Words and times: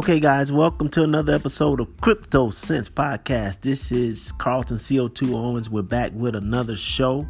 Okay, 0.00 0.18
guys, 0.18 0.50
welcome 0.50 0.88
to 0.88 1.02
another 1.02 1.34
episode 1.34 1.78
of 1.78 1.94
Crypto 2.00 2.48
Centz 2.48 2.88
Podcast. 2.88 3.60
This 3.60 3.92
is 3.92 4.32
Carlton 4.32 4.78
CO2 4.78 5.34
Owens. 5.34 5.68
We're 5.68 5.82
back 5.82 6.12
with 6.14 6.34
another 6.34 6.74
show. 6.74 7.28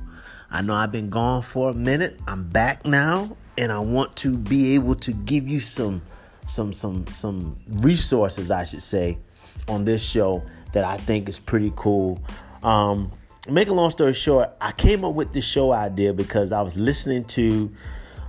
I 0.53 0.63
know 0.63 0.75
I've 0.75 0.93
been 0.93 1.11
gone 1.11 1.43
for 1.43 1.71
a 1.71 1.75
minute. 1.75 2.21
I'm 2.29 2.49
back 2.49 2.87
now, 2.87 3.37
and 3.59 3.73
I 3.73 3.81
want 3.81 4.15
to 4.19 4.37
be 4.37 4.77
able 4.77 4.95
to 4.95 5.11
give 5.11 5.49
you 5.49 5.59
some, 5.59 6.01
some, 6.47 6.73
some, 6.73 7.09
some 7.09 7.57
resources, 7.67 8.53
I 8.53 8.63
should 8.63 8.83
say, 8.83 9.19
on 9.67 9.85
this 9.85 10.09
show 10.09 10.41
that 10.73 10.85
I 10.85 10.97
think 10.97 11.29
is 11.29 11.41
pretty 11.41 11.73
cool. 11.75 12.23
Um, 12.63 13.11
make 13.49 13.67
a 13.67 13.75
long 13.75 13.91
story 13.91 14.15
short, 14.15 14.49
I 14.61 14.71
came 14.71 15.05
up 15.05 15.17
with 15.17 15.33
this 15.33 15.45
show 15.45 15.73
idea 15.73 16.13
because 16.13 16.53
I 16.53 16.63
was 16.63 16.77
listening 16.77 17.25
to 17.25 17.73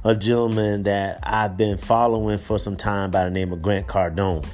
a 0.04 0.16
gentleman 0.16 0.84
that 0.84 1.20
I've 1.24 1.58
been 1.58 1.78
following 1.78 2.40
for 2.40 2.58
some 2.58 2.76
time 2.76 3.12
by 3.12 3.24
the 3.24 3.30
name 3.30 3.54
of 3.54 3.62
Grant 3.62 3.88
Cardone. 3.88 4.46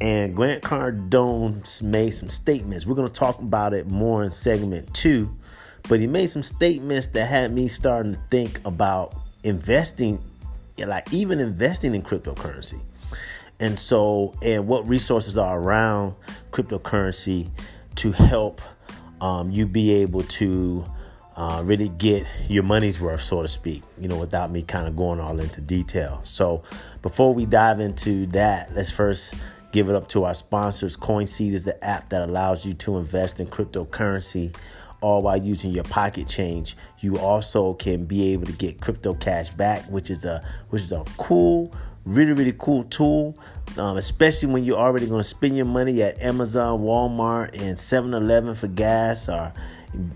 And 0.00 0.34
Grant 0.34 0.62
Cardone 0.62 1.82
made 1.82 2.10
some 2.10 2.30
statements. 2.30 2.86
We're 2.86 2.96
going 2.96 3.08
to 3.08 3.14
talk 3.14 3.38
about 3.38 3.72
it 3.72 3.86
more 3.86 4.24
in 4.24 4.30
segment 4.30 4.92
two. 4.92 5.36
But 5.88 6.00
he 6.00 6.06
made 6.06 6.28
some 6.28 6.42
statements 6.42 7.08
that 7.08 7.26
had 7.26 7.52
me 7.52 7.68
starting 7.68 8.14
to 8.14 8.20
think 8.30 8.60
about 8.64 9.14
investing, 9.44 10.22
like 10.78 11.12
even 11.12 11.38
investing 11.38 11.94
in 11.94 12.02
cryptocurrency. 12.02 12.80
And 13.60 13.78
so, 13.78 14.34
and 14.42 14.66
what 14.66 14.88
resources 14.88 15.38
are 15.38 15.60
around 15.60 16.14
cryptocurrency 16.50 17.50
to 17.96 18.12
help 18.12 18.60
um, 19.20 19.50
you 19.50 19.66
be 19.66 19.92
able 19.92 20.22
to 20.22 20.84
uh, 21.40 21.62
really 21.62 21.88
get 21.88 22.26
your 22.50 22.62
money's 22.62 23.00
worth, 23.00 23.22
so 23.22 23.40
to 23.40 23.48
speak, 23.48 23.82
you 23.98 24.06
know, 24.06 24.18
without 24.18 24.50
me 24.50 24.60
kind 24.62 24.86
of 24.86 24.94
going 24.94 25.18
all 25.18 25.40
into 25.40 25.62
detail. 25.62 26.20
So, 26.22 26.62
before 27.00 27.32
we 27.32 27.46
dive 27.46 27.80
into 27.80 28.26
that, 28.26 28.74
let's 28.74 28.90
first 28.90 29.32
give 29.72 29.88
it 29.88 29.94
up 29.94 30.06
to 30.08 30.24
our 30.24 30.34
sponsors. 30.34 30.98
CoinSeed 30.98 31.54
is 31.54 31.64
the 31.64 31.82
app 31.82 32.10
that 32.10 32.28
allows 32.28 32.66
you 32.66 32.74
to 32.74 32.98
invest 32.98 33.40
in 33.40 33.46
cryptocurrency 33.46 34.54
all 35.00 35.22
while 35.22 35.38
using 35.38 35.70
your 35.70 35.84
pocket 35.84 36.28
change. 36.28 36.76
You 36.98 37.16
also 37.16 37.72
can 37.72 38.04
be 38.04 38.34
able 38.34 38.44
to 38.44 38.52
get 38.52 38.82
crypto 38.82 39.14
cash 39.14 39.48
back, 39.48 39.86
which 39.86 40.10
is 40.10 40.26
a 40.26 40.46
which 40.68 40.82
is 40.82 40.92
a 40.92 41.02
cool, 41.16 41.72
really 42.04 42.34
really 42.34 42.54
cool 42.58 42.84
tool. 42.84 43.38
Um, 43.78 43.96
especially 43.96 44.52
when 44.52 44.64
you're 44.64 44.76
already 44.76 45.06
going 45.06 45.22
to 45.22 45.28
spend 45.28 45.56
your 45.56 45.64
money 45.64 46.02
at 46.02 46.20
Amazon, 46.20 46.80
Walmart, 46.80 47.54
and 47.54 47.78
7-Eleven 47.78 48.56
for 48.56 48.66
gas, 48.66 49.28
or 49.28 49.54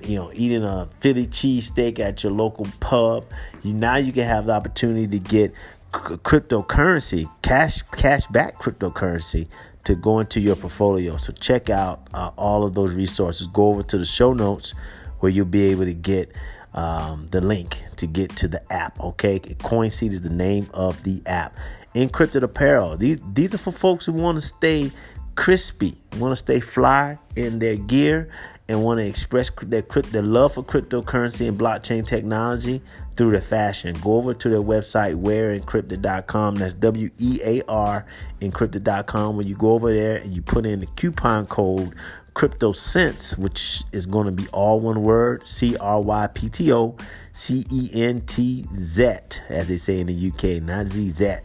you 0.03 0.17
know, 0.17 0.30
eating 0.34 0.62
a 0.62 0.89
Philly 1.00 1.27
cheesesteak 1.27 1.98
at 1.98 2.22
your 2.22 2.33
local 2.33 2.67
pub. 2.80 3.27
You 3.62 3.75
now 3.75 3.97
you 3.97 4.12
can 4.12 4.27
have 4.27 4.47
the 4.47 4.53
opportunity 4.53 5.06
to 5.06 5.19
get 5.19 5.53
c- 5.92 6.16
cryptocurrency, 6.16 7.31
cash 7.42 7.83
cash 7.83 8.27
back 8.28 8.61
cryptocurrency 8.61 9.48
to 9.84 9.94
go 9.94 10.19
into 10.20 10.41
your 10.41 10.56
portfolio. 10.56 11.16
So 11.16 11.33
check 11.33 11.70
out 11.70 12.08
uh, 12.14 12.31
all 12.36 12.64
of 12.64 12.75
those 12.75 12.94
resources. 12.94 13.47
Go 13.48 13.69
over 13.69 13.83
to 13.83 13.98
the 13.98 14.06
show 14.06 14.33
notes 14.33 14.75
where 15.20 15.31
you'll 15.31 15.47
be 15.47 15.64
able 15.64 15.84
to 15.84 15.94
get 15.94 16.33
um, 16.72 17.28
the 17.31 17.41
link 17.41 17.83
to 17.97 18.06
get 18.06 18.31
to 18.36 18.48
the 18.48 18.72
app. 18.72 18.98
Okay, 19.00 19.38
CoinSeed 19.41 20.11
is 20.11 20.22
the 20.22 20.31
name 20.31 20.69
of 20.75 21.03
the 21.03 21.22
app. 21.27 21.56
Encrypted 21.94 22.42
apparel. 22.42 22.97
These 22.97 23.19
these 23.33 23.55
are 23.55 23.59
for 23.59 23.72
folks 23.72 24.06
who 24.06 24.12
want 24.12 24.36
to 24.36 24.42
stay 24.42 24.91
crispy, 25.36 25.97
want 26.16 26.33
to 26.33 26.36
stay 26.36 26.61
fly 26.61 27.19
in 27.36 27.59
their 27.59 27.77
gear 27.77 28.31
and 28.69 28.83
want 28.83 28.98
to 28.98 29.07
express 29.07 29.51
their, 29.62 29.83
their 29.83 30.23
love 30.23 30.55
for 30.55 30.62
cryptocurrency 30.62 31.47
and 31.47 31.59
blockchain 31.59 32.07
technology 32.07 32.81
through 33.17 33.31
the 33.31 33.41
fashion, 33.41 33.95
go 34.03 34.17
over 34.17 34.34
to 34.34 34.48
their 34.48 34.62
website, 34.62 35.15
wearencrypted.com. 35.21 36.56
That's 36.56 36.75
W 36.75 37.11
E 37.19 37.41
A 37.45 37.62
R 37.69 38.06
encrypted.com. 38.41 39.37
When 39.37 39.47
you 39.47 39.55
go 39.55 39.73
over 39.73 39.93
there 39.93 40.16
and 40.16 40.34
you 40.34 40.43
put 40.43 40.66
in 40.66 40.81
the 40.81 40.87
coupon 40.87 41.47
code 41.47 41.94
Crypto 42.33 42.72
Centz, 42.72 43.38
which 43.38 43.83
is 43.93 44.06
going 44.06 44.27
to 44.27 44.33
be 44.33 44.49
all 44.49 44.81
one 44.81 45.03
word 45.03 45.47
C 45.47 45.77
R 45.77 46.00
Y 46.00 46.27
P 46.28 46.49
T 46.49 46.72
O 46.72 46.97
C 47.33 47.65
E 47.71 47.91
N 47.93 48.22
T 48.22 48.67
Z, 48.77 49.19
as 49.49 49.69
they 49.69 49.77
say 49.77 50.00
in 50.00 50.09
the 50.09 50.28
UK, 50.33 50.62
not 50.62 50.87
Z 50.87 51.11
Z. 51.11 51.37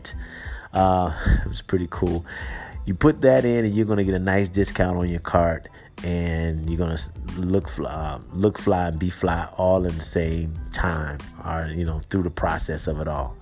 Uh, 0.74 1.16
it 1.44 1.48
was 1.48 1.62
pretty 1.62 1.88
cool. 1.92 2.26
You 2.86 2.96
put 2.96 3.22
that 3.22 3.46
in, 3.46 3.66
and 3.66 3.74
you're 3.76 3.86
going 3.86 4.00
to 4.00 4.04
get 4.04 4.16
a 4.16 4.20
nice 4.20 4.50
discount 4.50 4.98
on 4.98 5.10
your 5.10 5.20
card 5.20 5.70
and 6.04 6.70
you're 6.70 6.78
gonna 6.78 6.98
look 7.38 7.70
fly, 7.70 7.90
uh, 7.90 8.20
look 8.34 8.60
fly 8.60 8.88
and 8.88 9.00
be 9.00 9.10
fly 9.10 9.48
all 9.58 9.86
in 9.86 9.98
the 9.98 10.06
same 10.06 10.54
time, 10.74 11.20
or 11.46 11.68
you 11.74 11.86
know 11.86 12.02
through 12.10 12.24
the 12.24 12.30
process 12.30 12.88
of 12.88 13.00
it 13.00 13.08
all. 13.08 13.36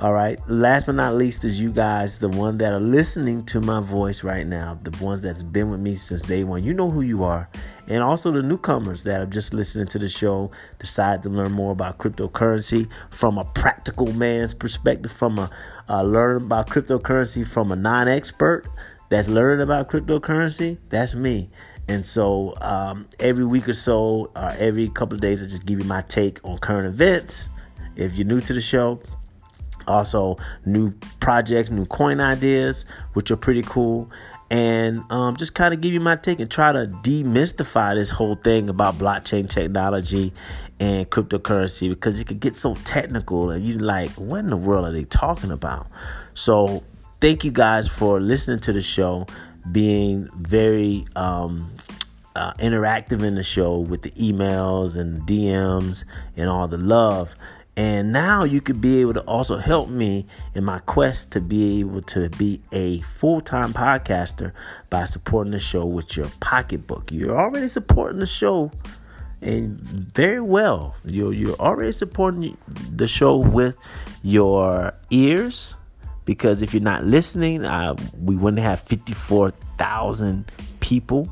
All 0.00 0.14
right. 0.14 0.40
Last 0.48 0.86
but 0.86 0.94
not 0.94 1.14
least 1.14 1.44
is 1.44 1.60
you 1.60 1.70
guys, 1.70 2.20
the 2.20 2.30
one 2.30 2.56
that 2.56 2.72
are 2.72 2.80
listening 2.80 3.44
to 3.44 3.60
my 3.60 3.80
voice 3.80 4.24
right 4.24 4.46
now, 4.46 4.78
the 4.82 5.04
ones 5.04 5.20
that's 5.20 5.42
been 5.42 5.70
with 5.70 5.80
me 5.80 5.94
since 5.94 6.22
day 6.22 6.42
one. 6.42 6.64
You 6.64 6.72
know 6.72 6.90
who 6.90 7.02
you 7.02 7.22
are, 7.22 7.50
and 7.86 8.02
also 8.02 8.30
the 8.30 8.42
newcomers 8.42 9.04
that 9.04 9.20
are 9.20 9.26
just 9.26 9.52
listening 9.52 9.88
to 9.88 9.98
the 9.98 10.08
show, 10.08 10.50
decide 10.78 11.22
to 11.24 11.28
learn 11.28 11.52
more 11.52 11.72
about 11.72 11.98
cryptocurrency 11.98 12.88
from 13.10 13.36
a 13.36 13.44
practical 13.44 14.10
man's 14.14 14.54
perspective, 14.54 15.12
from 15.12 15.38
a 15.38 15.50
uh, 15.90 16.02
learn 16.02 16.44
about 16.44 16.70
cryptocurrency 16.70 17.46
from 17.46 17.70
a 17.70 17.76
non-expert 17.76 18.66
that's 19.10 19.28
learning 19.28 19.62
about 19.62 19.90
cryptocurrency. 19.90 20.78
That's 20.88 21.14
me. 21.14 21.50
And 21.90 22.06
so 22.06 22.54
um, 22.60 23.06
every 23.18 23.44
week 23.44 23.68
or 23.68 23.74
so, 23.74 24.30
uh, 24.36 24.54
every 24.60 24.88
couple 24.90 25.16
of 25.16 25.20
days, 25.20 25.42
I 25.42 25.46
just 25.46 25.66
give 25.66 25.80
you 25.80 25.84
my 25.84 26.02
take 26.02 26.38
on 26.44 26.56
current 26.58 26.86
events. 26.86 27.48
If 27.96 28.14
you're 28.14 28.28
new 28.28 28.38
to 28.42 28.54
the 28.54 28.60
show, 28.60 29.02
also 29.88 30.36
new 30.64 30.92
projects, 31.18 31.68
new 31.68 31.86
coin 31.86 32.20
ideas, 32.20 32.84
which 33.14 33.32
are 33.32 33.36
pretty 33.36 33.62
cool. 33.62 34.08
And 34.50 35.02
um, 35.10 35.34
just 35.34 35.54
kind 35.54 35.74
of 35.74 35.80
give 35.80 35.92
you 35.92 35.98
my 35.98 36.14
take 36.14 36.38
and 36.38 36.48
try 36.48 36.70
to 36.70 36.86
demystify 36.86 37.96
this 37.96 38.10
whole 38.10 38.36
thing 38.36 38.68
about 38.68 38.96
blockchain 38.96 39.50
technology 39.50 40.32
and 40.78 41.10
cryptocurrency 41.10 41.88
because 41.88 42.20
it 42.20 42.28
could 42.28 42.38
get 42.38 42.54
so 42.54 42.76
technical 42.84 43.50
and 43.50 43.66
you're 43.66 43.80
like, 43.80 44.10
what 44.12 44.38
in 44.38 44.50
the 44.50 44.56
world 44.56 44.86
are 44.86 44.92
they 44.92 45.04
talking 45.04 45.50
about? 45.50 45.88
So, 46.34 46.84
thank 47.20 47.44
you 47.44 47.50
guys 47.50 47.88
for 47.88 48.20
listening 48.20 48.60
to 48.60 48.72
the 48.72 48.80
show 48.80 49.26
being 49.70 50.28
very 50.36 51.06
um, 51.16 51.70
uh, 52.34 52.52
interactive 52.54 53.22
in 53.22 53.34
the 53.34 53.42
show 53.42 53.78
with 53.78 54.02
the 54.02 54.10
emails 54.12 54.96
and 54.96 55.22
DMs 55.26 56.04
and 56.36 56.48
all 56.48 56.68
the 56.68 56.78
love. 56.78 57.34
And 57.76 58.12
now 58.12 58.44
you 58.44 58.60
could 58.60 58.80
be 58.80 59.00
able 59.00 59.14
to 59.14 59.20
also 59.22 59.56
help 59.56 59.88
me 59.88 60.26
in 60.54 60.64
my 60.64 60.80
quest 60.80 61.30
to 61.32 61.40
be 61.40 61.80
able 61.80 62.02
to 62.02 62.28
be 62.30 62.60
a 62.72 63.00
full 63.00 63.40
time 63.40 63.72
podcaster 63.72 64.52
by 64.90 65.04
supporting 65.04 65.52
the 65.52 65.60
show 65.60 65.86
with 65.86 66.16
your 66.16 66.26
pocketbook. 66.40 67.10
You're 67.10 67.38
already 67.38 67.68
supporting 67.68 68.18
the 68.18 68.26
show 68.26 68.70
and 69.40 69.80
very 69.80 70.40
well. 70.40 70.96
You're, 71.04 71.32
you're 71.32 71.56
already 71.56 71.92
supporting 71.92 72.56
the 72.66 73.06
show 73.06 73.36
with 73.36 73.76
your 74.22 74.92
ears 75.10 75.76
because 76.30 76.62
if 76.62 76.72
you're 76.72 76.80
not 76.80 77.04
listening, 77.04 77.64
uh, 77.64 77.92
we 78.22 78.36
wouldn't 78.36 78.62
have 78.62 78.78
54,000 78.78 80.44
people, 80.78 81.28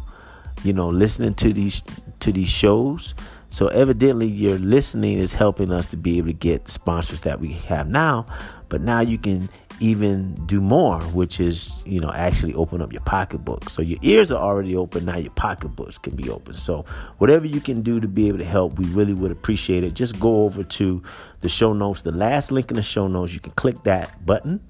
you 0.64 0.72
know, 0.72 0.88
listening 0.88 1.34
to 1.34 1.52
these 1.52 1.84
to 2.18 2.32
these 2.32 2.48
shows. 2.48 3.14
So 3.48 3.68
evidently, 3.68 4.26
your 4.26 4.58
listening 4.58 5.18
is 5.18 5.32
helping 5.32 5.70
us 5.70 5.86
to 5.88 5.96
be 5.96 6.18
able 6.18 6.26
to 6.26 6.32
get 6.32 6.66
sponsors 6.66 7.20
that 7.20 7.38
we 7.38 7.52
have 7.52 7.88
now. 7.88 8.26
But 8.68 8.80
now 8.80 8.98
you 8.98 9.18
can 9.18 9.48
even 9.80 10.34
do 10.46 10.60
more, 10.60 11.00
which 11.00 11.40
is, 11.40 11.82
you 11.86 12.00
know, 12.00 12.10
actually 12.12 12.54
open 12.54 12.82
up 12.82 12.92
your 12.92 13.02
pocketbook. 13.02 13.70
So 13.70 13.82
your 13.82 13.98
ears 14.02 14.32
are 14.32 14.42
already 14.42 14.76
open. 14.76 15.04
Now 15.04 15.16
your 15.16 15.30
pocketbooks 15.32 15.98
can 15.98 16.16
be 16.16 16.28
open. 16.28 16.54
So 16.54 16.84
whatever 17.18 17.46
you 17.46 17.60
can 17.60 17.82
do 17.82 18.00
to 18.00 18.08
be 18.08 18.28
able 18.28 18.38
to 18.38 18.44
help, 18.44 18.78
we 18.78 18.86
really 18.86 19.14
would 19.14 19.30
appreciate 19.30 19.84
it. 19.84 19.94
Just 19.94 20.18
go 20.18 20.42
over 20.42 20.64
to 20.64 21.02
the 21.40 21.48
show 21.48 21.72
notes, 21.72 22.02
the 22.02 22.12
last 22.12 22.50
link 22.50 22.70
in 22.70 22.76
the 22.76 22.82
show 22.82 23.06
notes. 23.06 23.32
You 23.32 23.40
can 23.40 23.52
click 23.52 23.82
that 23.84 24.26
button 24.26 24.60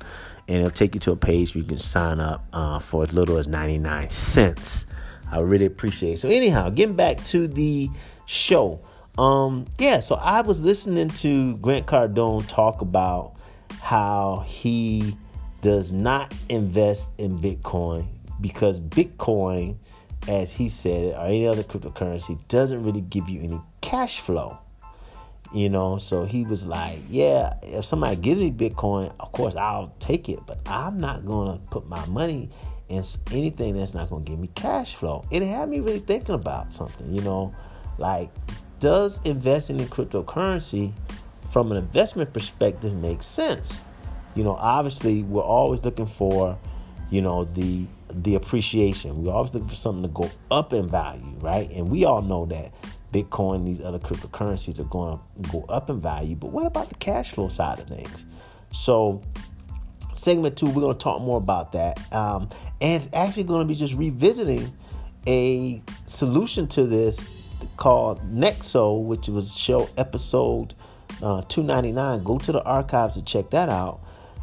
and 0.49 0.59
it'll 0.59 0.71
take 0.71 0.95
you 0.95 1.01
to 1.01 1.13
a 1.13 1.17
page 1.17 1.55
where 1.55 1.63
you 1.63 1.69
can 1.69 1.79
sign 1.79 2.21
up 2.21 2.47
uh, 2.53 2.79
for 2.79 3.03
as 3.03 3.13
little 3.13 3.37
as 3.37 3.47
99 3.47 4.09
cents. 4.09 4.87
I 5.31 5.41
really 5.41 5.67
appreciate 5.67 6.15
it. 6.15 6.19
So 6.19 6.29
anyhow, 6.29 6.71
getting 6.71 6.97
back 6.97 7.23
to 7.25 7.47
the 7.47 7.91
show. 8.27 8.81
Um, 9.19 9.67
yeah, 9.79 10.01
so 10.01 10.15
I 10.15 10.41
was 10.43 10.61
listening 10.61 11.11
to 11.11 11.57
Grant 11.57 11.87
Cardone 11.87 12.47
talk 12.49 12.81
about 12.81 13.35
how 13.81 14.45
he 14.47 15.17
does 15.61 15.93
not 15.93 16.33
invest 16.49 17.09
in 17.19 17.39
Bitcoin 17.39 18.07
because 18.41 18.79
Bitcoin, 18.81 19.77
as 20.29 20.53
he 20.53 20.69
said, 20.69 21.15
or 21.15 21.27
any 21.27 21.47
other 21.47 21.63
cryptocurrency, 21.63 22.39
doesn't 22.49 22.83
really 22.85 23.01
give 23.01 23.29
you 23.29 23.41
any 23.41 23.61
cash 23.81 24.21
flow. 24.21 24.59
You 25.53 25.71
know, 25.71 25.97
so 25.97 26.25
he 26.25 26.45
was 26.45 26.67
like, 26.67 26.99
Yeah, 27.09 27.55
if 27.63 27.85
somebody 27.85 28.17
gives 28.17 28.39
me 28.39 28.51
Bitcoin, 28.51 29.13
of 29.19 29.33
course 29.33 29.57
I'll 29.57 29.95
take 29.99 30.29
it, 30.29 30.41
but 30.47 30.59
I'm 30.67 31.01
not 31.01 31.25
gonna 31.25 31.59
put 31.71 31.89
my 31.89 32.05
money 32.07 32.51
in 32.89 33.05
anything 33.31 33.77
that's 33.77 33.95
not 33.95 34.11
gonna 34.11 34.25
give 34.25 34.39
me 34.39 34.49
cash 34.55 34.95
flow. 34.95 35.25
It 35.31 35.43
had 35.43 35.69
me 35.69 35.81
really 35.81 36.01
thinking 36.01 36.35
about 36.35 36.73
something, 36.73 37.15
you 37.15 37.23
know, 37.23 37.55
like 37.99 38.31
does 38.79 39.21
investing 39.25 39.81
in 39.81 39.87
cryptocurrency 39.87 40.93
from 41.51 41.73
an 41.73 41.79
investment 41.79 42.33
perspective 42.33 42.95
makes 42.95 43.27
sense. 43.27 43.81
You 44.35 44.45
know, 44.45 44.55
obviously, 44.55 45.23
we're 45.23 45.43
always 45.43 45.83
looking 45.83 46.07
for 46.07 46.59
you 47.11 47.23
know, 47.23 47.45
the 47.45 47.87
the 48.11 48.35
appreciation. 48.35 49.23
We're 49.23 49.33
always 49.33 49.53
looking 49.55 49.69
for 49.69 49.75
something 49.75 50.03
to 50.03 50.09
go 50.09 50.31
up 50.51 50.73
in 50.73 50.89
value, 50.89 51.35
right? 51.41 51.71
And 51.71 51.91
we 51.91 52.05
all 52.05 52.23
know 52.23 52.47
that 52.47 52.73
Bitcoin, 53.13 53.65
these 53.65 53.81
other 53.81 53.99
cryptocurrencies 53.99 54.79
are 54.79 54.85
going 54.85 55.19
to 55.19 55.51
go 55.51 55.65
up 55.69 55.91
in 55.91 56.01
value. 56.01 56.37
But 56.37 56.53
what 56.53 56.67
about 56.67 56.89
the 56.89 56.95
cash 56.97 57.33
flow 57.33 57.49
side 57.49 57.79
of 57.79 57.89
things? 57.89 58.27
So, 58.73 59.23
segment 60.15 60.57
two, 60.57 60.67
we're 60.67 60.83
going 60.83 60.97
to 60.97 61.03
talk 61.03 61.23
more 61.23 61.39
about 61.39 61.73
that. 61.73 62.01
Um, 62.13 62.51
and 62.81 63.03
it's 63.03 63.11
actually 63.15 63.45
going 63.45 63.67
to 63.67 63.73
be 63.73 63.79
just 63.79 63.95
revisiting 63.95 64.73
a 65.27 65.83
solution 66.07 66.67
to 66.69 66.85
this 66.85 67.29
called 67.77 68.21
Nexo, 68.33 69.03
which 69.03 69.29
was 69.29 69.57
show 69.57 69.89
episode 69.97 70.75
uh, 71.23 71.43
299. 71.43 72.23
Go 72.25 72.39
to 72.39 72.53
the 72.53 72.63
archives 72.65 73.15
to 73.15 73.23
check 73.23 73.51
that 73.51 73.69
out. 73.69 74.01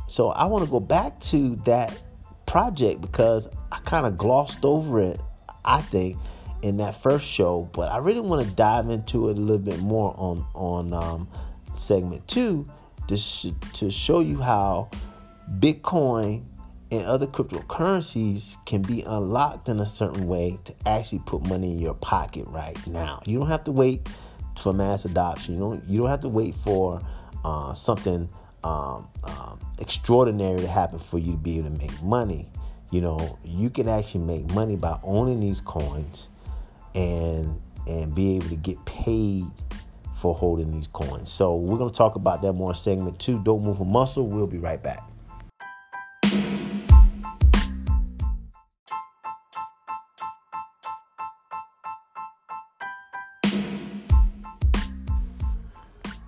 So 0.07 0.29
I 0.29 0.45
want 0.45 0.65
to 0.65 0.71
go 0.71 0.79
back 0.79 1.19
to 1.21 1.55
that 1.65 1.97
project 2.45 3.01
because 3.01 3.49
I 3.71 3.77
kind 3.79 4.05
of 4.05 4.17
glossed 4.17 4.63
over 4.63 5.01
it, 5.01 5.19
I 5.63 5.81
think, 5.81 6.17
in 6.65 6.77
that 6.77 6.99
first 7.01 7.27
show. 7.27 7.69
But 7.73 7.91
I 7.91 7.99
really 7.99 8.21
want 8.21 8.43
to 8.43 8.51
dive 8.55 8.89
into 8.89 9.29
it 9.29 9.37
a 9.37 9.39
little 9.39 9.63
bit 9.63 9.79
more 9.79 10.15
on 10.17 10.43
on 10.55 10.93
um, 10.93 11.27
segment 11.77 12.27
two 12.27 12.67
to 13.07 13.15
sh- 13.15 13.53
to 13.73 13.91
show 13.91 14.19
you 14.19 14.41
how 14.41 14.89
Bitcoin 15.59 16.43
and 16.89 17.05
other 17.05 17.27
cryptocurrencies 17.27 18.57
can 18.65 18.81
be 18.81 19.01
unlocked 19.03 19.69
in 19.69 19.79
a 19.79 19.85
certain 19.85 20.27
way 20.27 20.57
to 20.65 20.73
actually 20.87 21.21
put 21.27 21.45
money 21.47 21.71
in 21.71 21.79
your 21.79 21.93
pocket 21.93 22.45
right 22.47 22.75
now. 22.87 23.21
You 23.25 23.37
don't 23.37 23.49
have 23.49 23.63
to 23.65 23.71
wait 23.71 24.09
for 24.59 24.73
mass 24.73 25.05
adoption. 25.05 25.53
You 25.53 25.59
don't 25.59 25.87
you 25.87 25.99
don't 25.99 26.09
have 26.09 26.21
to 26.21 26.29
wait 26.29 26.55
for 26.55 26.99
uh, 27.43 27.75
something 27.75 28.27
um, 28.63 29.07
um, 29.23 29.59
extraordinary 29.77 30.57
to 30.57 30.67
happen 30.67 30.97
for 30.97 31.19
you 31.19 31.33
to 31.33 31.37
be 31.37 31.59
able 31.59 31.69
to 31.69 31.77
make 31.77 32.01
money. 32.01 32.49
You 32.89 33.01
know, 33.01 33.37
you 33.43 33.69
can 33.69 33.87
actually 33.87 34.23
make 34.23 34.51
money 34.51 34.75
by 34.75 34.97
owning 35.03 35.39
these 35.39 35.61
coins 35.61 36.29
and 36.95 37.61
and 37.87 38.15
be 38.15 38.35
able 38.35 38.49
to 38.49 38.55
get 38.55 38.83
paid 38.85 39.45
for 40.15 40.33
holding 40.33 40.71
these 40.71 40.87
coins. 40.87 41.29
So 41.31 41.55
we're 41.55 41.77
gonna 41.77 41.91
talk 41.91 42.15
about 42.15 42.41
that 42.41 42.53
more 42.53 42.71
in 42.71 42.75
segment 42.75 43.19
two. 43.19 43.39
Don't 43.43 43.63
move 43.63 43.79
a 43.79 43.85
muscle. 43.85 44.25
We'll 44.25 44.47
be 44.47 44.57
right 44.57 44.81
back. 44.81 45.03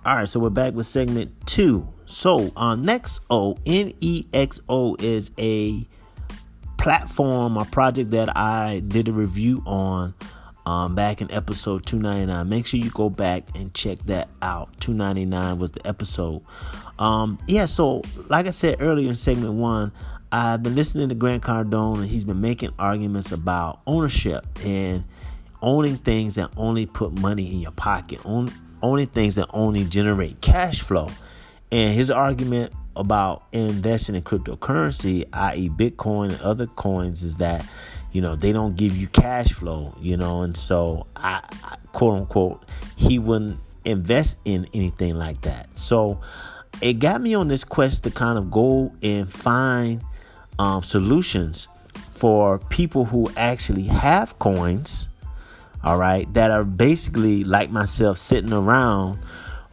All 0.04 0.16
right, 0.16 0.26
so 0.26 0.40
we're 0.40 0.48
back 0.48 0.72
with 0.72 0.86
segment 0.86 1.34
two. 1.44 1.86
So, 2.06 2.50
uh, 2.56 2.76
Nexo, 2.76 3.58
N 3.66 3.92
E 4.00 4.24
X 4.32 4.58
O, 4.66 4.96
is 4.98 5.30
a 5.38 5.86
platform, 6.78 7.58
a 7.58 7.66
project 7.66 8.12
that 8.12 8.34
I 8.34 8.80
did 8.88 9.08
a 9.08 9.12
review 9.12 9.62
on 9.66 10.14
um, 10.68 10.94
back 10.94 11.22
in 11.22 11.30
episode 11.30 11.86
299. 11.86 12.46
Make 12.46 12.66
sure 12.66 12.78
you 12.78 12.90
go 12.90 13.08
back 13.08 13.44
and 13.54 13.72
check 13.72 13.98
that 14.00 14.28
out. 14.42 14.68
299 14.80 15.58
was 15.58 15.70
the 15.70 15.86
episode. 15.86 16.42
Um, 16.98 17.38
yeah, 17.46 17.64
so 17.64 18.02
like 18.28 18.46
I 18.46 18.50
said 18.50 18.76
earlier 18.80 19.08
in 19.08 19.14
segment 19.14 19.54
one, 19.54 19.92
I've 20.30 20.62
been 20.62 20.74
listening 20.74 21.08
to 21.08 21.14
Grant 21.14 21.42
Cardone, 21.42 22.00
and 22.00 22.06
he's 22.06 22.24
been 22.24 22.42
making 22.42 22.74
arguments 22.78 23.32
about 23.32 23.80
ownership 23.86 24.44
and 24.62 25.04
owning 25.62 25.96
things 25.96 26.34
that 26.34 26.50
only 26.58 26.84
put 26.84 27.18
money 27.18 27.50
in 27.50 27.60
your 27.60 27.72
pocket, 27.72 28.20
own, 28.26 28.52
owning 28.82 29.06
things 29.06 29.36
that 29.36 29.48
only 29.54 29.84
generate 29.86 30.42
cash 30.42 30.82
flow. 30.82 31.08
And 31.72 31.94
his 31.94 32.10
argument 32.10 32.72
about 32.94 33.44
investing 33.52 34.16
in 34.16 34.22
cryptocurrency, 34.22 35.24
i.e., 35.32 35.70
Bitcoin 35.70 36.30
and 36.30 36.40
other 36.42 36.66
coins, 36.66 37.22
is 37.22 37.38
that 37.38 37.64
you 38.12 38.20
know 38.20 38.36
they 38.36 38.52
don't 38.52 38.76
give 38.76 38.96
you 38.96 39.06
cash 39.08 39.52
flow. 39.52 39.94
You 40.00 40.16
know, 40.16 40.42
and 40.42 40.56
so 40.56 41.06
I, 41.16 41.42
I 41.64 41.76
quote 41.92 42.18
unquote 42.18 42.64
he 42.96 43.18
wouldn't 43.18 43.60
invest 43.84 44.38
in 44.44 44.66
anything 44.74 45.16
like 45.16 45.42
that. 45.42 45.76
So 45.76 46.20
it 46.80 46.94
got 46.94 47.20
me 47.20 47.34
on 47.34 47.48
this 47.48 47.64
quest 47.64 48.04
to 48.04 48.10
kind 48.10 48.38
of 48.38 48.50
go 48.50 48.92
and 49.02 49.32
find 49.32 50.02
um, 50.58 50.82
solutions 50.82 51.68
for 52.10 52.58
people 52.58 53.04
who 53.04 53.30
actually 53.36 53.84
have 53.84 54.38
coins 54.38 55.08
all 55.84 55.96
right, 55.96 56.32
that 56.34 56.50
are 56.50 56.64
basically 56.64 57.44
like 57.44 57.70
myself 57.70 58.18
sitting 58.18 58.52
around 58.52 59.20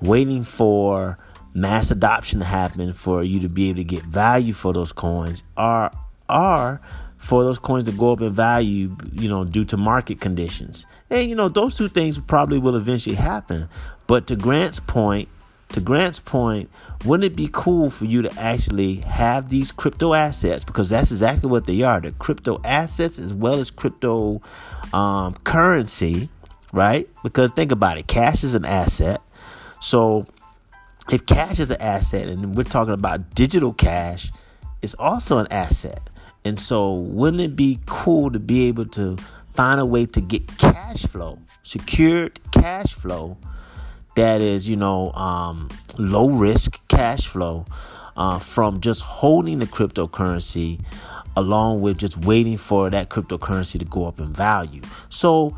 waiting 0.02 0.44
for 0.44 1.18
mass 1.54 1.90
adoption 1.90 2.40
to 2.40 2.46
happen 2.46 2.94
for 2.94 3.24
you 3.24 3.40
to 3.40 3.50
be 3.50 3.70
able 3.70 3.78
to 3.78 3.84
get 3.84 4.04
value 4.04 4.54
for 4.54 4.74
those 4.74 4.92
coins 4.92 5.44
are 5.56 5.92
are 6.28 6.82
for 7.26 7.44
those 7.44 7.58
coins 7.58 7.86
to 7.86 7.92
go 7.92 8.12
up 8.12 8.22
in 8.22 8.32
value, 8.32 8.96
you 9.14 9.28
know, 9.28 9.44
due 9.44 9.64
to 9.64 9.76
market 9.76 10.22
conditions. 10.22 10.86
And 11.10 11.28
you 11.28 11.36
know, 11.36 11.50
those 11.50 11.76
two 11.76 11.88
things 11.88 12.20
probably 12.20 12.60
will 12.60 12.76
eventually 12.76 13.16
happen. 13.16 13.68
But 14.06 14.28
to 14.28 14.36
Grant's 14.36 14.80
point, 14.80 15.28
to 15.70 15.82
Grant's 15.82 16.20
point, 16.20 16.70
wouldn't 17.04 17.26
it 17.26 17.36
be 17.36 17.50
cool 17.52 17.90
for 17.90 18.06
you 18.06 18.22
to 18.22 18.40
actually 18.40 18.98
have 18.98 19.50
these 19.50 19.72
crypto 19.72 20.14
assets 20.14 20.64
because 20.64 20.90
that's 20.90 21.10
exactly 21.10 21.50
what 21.50 21.66
they 21.66 21.82
are. 21.82 22.00
They're 22.00 22.12
crypto 22.12 22.62
assets 22.64 23.18
as 23.18 23.34
well 23.34 23.60
as 23.60 23.72
crypto 23.72 24.40
um, 24.94 25.34
currency, 25.46 26.30
right? 26.74 27.10
Because 27.24 27.50
think 27.50 27.72
about 27.72 27.98
it, 27.98 28.06
cash 28.06 28.44
is 28.44 28.54
an 28.54 28.66
asset. 28.66 29.20
So 29.82 30.28
if 31.12 31.26
cash 31.26 31.60
is 31.60 31.72
an 31.72 31.82
asset, 31.82 32.28
and 32.28 32.56
we're 32.56 32.66
talking 32.66 32.94
about 32.94 33.34
digital 33.34 33.74
cash, 33.74 34.32
it's 34.84 34.94
also 34.94 35.40
an 35.40 35.48
asset. 35.50 36.08
And 36.46 36.60
so, 36.60 36.94
wouldn't 36.94 37.42
it 37.42 37.56
be 37.56 37.80
cool 37.86 38.32
to 38.32 38.40
be 38.40 38.68
able 38.68 38.86
to 38.90 39.18
find 39.54 39.80
a 39.80 39.86
way 39.86 40.06
to 40.06 40.22
get 40.22 40.58
cash 40.58 41.04
flow, 41.04 41.40
secured 41.64 42.40
cash 42.52 42.94
flow? 42.94 43.38
that 44.16 44.42
is, 44.42 44.68
you 44.68 44.76
know, 44.76 45.12
um, 45.12 45.70
low 45.98 46.30
risk 46.30 46.80
cash 46.88 47.28
flow 47.28 47.66
uh, 48.18 48.40
from 48.40 48.82
just 48.82 49.02
holding 49.02 49.60
the 49.60 49.66
cryptocurrency 49.66 50.80
along 51.38 51.82
with 51.82 51.98
just 51.98 52.18
waiting 52.26 52.58
for 52.58 52.90
that 52.90 53.10
cryptocurrency 53.10 53.78
to 53.78 53.86
go 53.86 54.06
up 54.06 54.20
in 54.20 54.32
value. 54.32 54.82
So, 55.10 55.56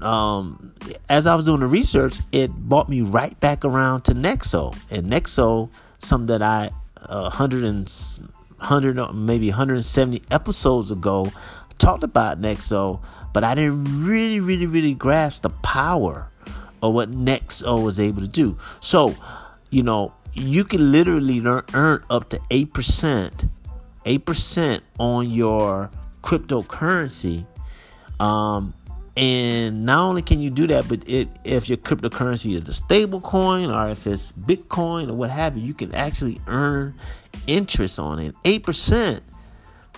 um, 0.00 0.74
as 1.08 1.26
I 1.26 1.34
was 1.34 1.44
doing 1.44 1.60
the 1.60 1.66
research, 1.66 2.18
it 2.32 2.50
brought 2.50 2.88
me 2.88 3.02
right 3.02 3.38
back 3.38 3.64
around 3.64 4.02
to 4.02 4.14
Nexo. 4.14 4.74
And 4.90 5.12
Nexo, 5.12 5.68
something 5.98 6.26
that 6.26 6.42
I, 6.42 6.70
uh, 7.02 7.28
100 7.28 7.64
and 7.64 7.88
100, 8.62 9.12
maybe 9.12 9.48
170 9.48 10.22
episodes 10.30 10.90
ago, 10.90 11.30
talked 11.78 12.04
about 12.04 12.40
Nexo, 12.40 13.00
but 13.32 13.44
I 13.44 13.54
didn't 13.54 14.06
really, 14.06 14.40
really, 14.40 14.66
really 14.66 14.94
grasp 14.94 15.42
the 15.42 15.50
power 15.50 16.28
of 16.82 16.94
what 16.94 17.10
Nexo 17.10 17.82
was 17.82 18.00
able 18.00 18.22
to 18.22 18.28
do. 18.28 18.58
So, 18.80 19.14
you 19.70 19.82
know, 19.82 20.12
you 20.34 20.64
can 20.64 20.92
literally 20.92 21.40
earn 21.44 22.04
up 22.10 22.28
to 22.30 22.38
8%, 22.50 23.48
8% 24.04 24.80
on 24.98 25.30
your 25.30 25.90
cryptocurrency. 26.22 27.46
Um, 28.18 28.74
and 29.16 29.84
not 29.84 30.08
only 30.08 30.22
can 30.22 30.40
you 30.40 30.50
do 30.50 30.66
that, 30.68 30.88
but 30.88 31.06
it, 31.08 31.28
if 31.44 31.68
your 31.68 31.78
cryptocurrency 31.78 32.60
is 32.60 32.68
a 32.68 32.72
stable 32.72 33.20
coin 33.20 33.70
or 33.70 33.90
if 33.90 34.06
it's 34.06 34.32
Bitcoin 34.32 35.10
or 35.10 35.14
what 35.14 35.30
have 35.30 35.56
you, 35.56 35.64
you 35.64 35.74
can 35.74 35.94
actually 35.94 36.40
earn 36.46 36.94
interest 37.46 37.98
on 37.98 38.18
it. 38.18 38.34
8%, 38.44 39.20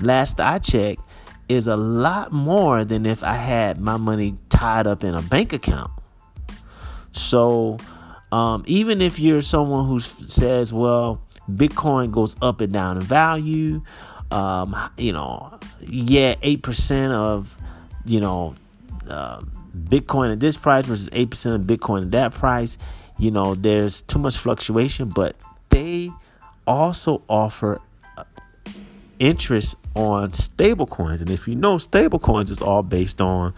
last 0.00 0.41
I 0.41 0.59
checked, 0.59 1.00
is 1.49 1.67
a 1.67 1.76
lot 1.76 2.33
more 2.33 2.85
than 2.85 3.07
if 3.07 3.23
I 3.23 3.35
had 3.35 3.81
my 3.81 3.97
money 3.97 4.37
tied 4.49 4.87
up 4.87 5.05
in 5.05 5.14
a 5.14 5.23
bank 5.23 5.53
account. 5.53 5.91
So, 7.12 7.79
um, 8.33 8.64
even 8.67 9.00
if 9.00 9.19
you're 9.19 9.43
someone 9.43 9.87
who 9.87 10.00
says, 10.00 10.73
well, 10.73 11.23
Bitcoin 11.50 12.11
goes 12.11 12.35
up 12.41 12.61
and 12.61 12.73
down 12.73 12.97
in 12.97 13.03
value, 13.03 13.83
um, 14.31 14.75
you 14.97 15.12
know, 15.12 15.59
yeah, 15.81 16.35
8% 16.37 17.11
of, 17.12 17.57
you 18.05 18.21
know, 18.21 18.55
uh, 19.09 19.43
Bitcoin 19.76 20.33
at 20.33 20.41
this 20.41 20.57
price 20.57 20.87
versus 20.87 21.11
8% 21.11 21.55
of 21.55 21.61
Bitcoin 21.62 22.03
at 22.03 22.11
that 22.12 22.33
price, 22.33 22.79
you 23.19 23.31
know, 23.31 23.55
there's 23.55 24.03
too 24.03 24.19
much 24.19 24.37
fluctuation, 24.37 25.09
but 25.09 25.37
they 25.71 26.11
also 26.66 27.23
offer 27.28 27.80
uh, 28.16 28.25
interest 29.18 29.76
on 29.94 30.33
stable 30.33 30.87
coins. 30.87 31.21
And 31.21 31.30
if 31.30 31.47
you 31.47 31.54
know, 31.54 31.78
stable 31.78 32.18
coins 32.18 32.50
is 32.50 32.61
all 32.61 32.83
based 32.83 33.21
on, 33.21 33.54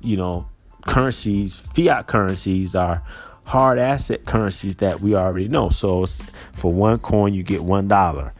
you 0.00 0.16
know, 0.16 0.46
currencies, 0.82 1.56
fiat 1.56 2.06
currencies 2.06 2.74
are 2.74 3.02
hard 3.44 3.78
asset 3.78 4.24
currencies 4.24 4.76
that 4.76 5.00
we 5.00 5.14
already 5.14 5.48
know. 5.48 5.68
So 5.68 6.06
for 6.52 6.72
one 6.72 6.98
coin, 6.98 7.34
you 7.34 7.42
get 7.42 7.62
one 7.62 7.88
dollar. 7.88 8.32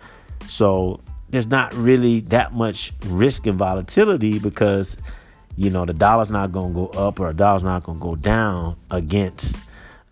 So 0.48 1.00
there's 1.30 1.46
not 1.46 1.74
really 1.74 2.20
that 2.20 2.52
much 2.52 2.92
risk 3.06 3.46
and 3.46 3.58
volatility 3.58 4.38
because 4.38 4.96
you 5.56 5.70
know 5.70 5.84
the 5.84 5.92
dollar's 5.92 6.30
not 6.30 6.52
going 6.52 6.72
to 6.72 6.74
go 6.74 6.86
up 6.88 7.20
or 7.20 7.30
a 7.30 7.34
dollar's 7.34 7.64
not 7.64 7.82
going 7.84 7.98
to 7.98 8.02
go 8.02 8.14
down 8.16 8.76
against 8.90 9.56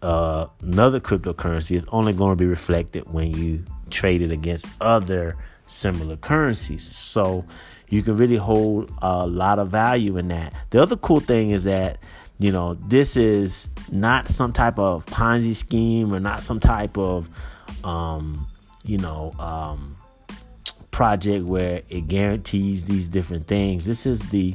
uh, 0.03 0.47
another 0.63 1.01
cryptocurrency. 1.01 1.77
It's 1.77 1.87
only 1.89 2.13
going 2.13 2.33
to 2.33 2.37
be 2.37 2.47
reflected 2.47 3.05
when 3.13 3.33
you 3.33 3.65
trade 3.93 4.23
it 4.23 4.31
against 4.31 4.67
other 4.81 5.37
similar 5.67 6.17
currencies. 6.17 6.85
So 6.85 7.45
you 7.89 8.03
can 8.03 8.17
really 8.17 8.37
hold 8.37 8.93
a 9.03 9.27
lot 9.27 9.59
of 9.59 9.69
value 9.69 10.17
in 10.17 10.29
that. 10.29 10.55
The 10.71 10.83
other 10.83 10.97
cool 10.97 11.21
thing 11.21 11.51
is 11.51 11.65
that 11.65 11.99
you 12.39 12.51
know 12.51 12.75
this 12.75 13.17
is 13.17 13.69
not 13.91 14.29
some 14.29 14.53
type 14.53 14.79
of 14.79 15.07
Ponzi 15.07 15.55
scheme 15.55 16.13
or 16.13 16.19
not 16.19 16.43
some 16.43 16.59
type 16.59 16.97
of 16.99 17.29
um, 17.85 18.47
you 18.85 18.99
know 18.99 19.33
um, 19.39 19.97
project 20.91 21.45
where 21.45 21.83
it 21.89 22.09
guarantees 22.09 22.85
these 22.85 23.09
different 23.09 23.47
things. 23.47 23.85
This 23.85 24.07
is 24.07 24.21
the 24.31 24.55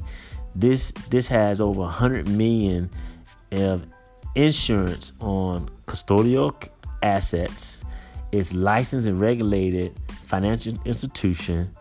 this 0.56 0.92
this 1.10 1.28
has 1.28 1.62
over 1.62 1.82
100 1.82 2.28
million 2.28 2.90
of 3.52 3.86
insurance 4.36 5.14
on 5.20 5.70
custodial 5.86 6.56
assets. 7.04 7.84
It's 8.32 8.54
licensed 8.54 9.08
and 9.08 9.20
regulated 9.20 9.94
financial 10.10 10.78
institution. 10.86 11.76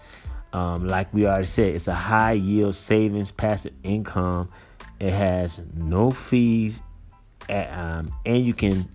Um, 0.52 0.86
like 0.86 1.12
we 1.12 1.26
already 1.26 1.46
said, 1.46 1.74
it's 1.74 1.88
a 1.88 1.94
high 1.94 2.32
yield 2.32 2.74
savings 2.74 3.30
passive 3.30 3.74
income. 3.82 4.48
It 5.00 5.12
has 5.12 5.60
no 5.74 6.10
fees, 6.10 6.82
at, 7.48 7.70
um, 7.76 8.12
and 8.24 8.44
you 8.46 8.54
can 8.54 8.88